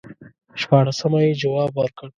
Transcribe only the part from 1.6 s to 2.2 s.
ورکړ.